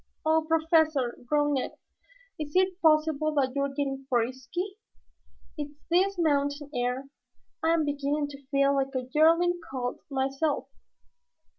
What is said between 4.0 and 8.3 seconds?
frisky? It's this mountain air. I am beginning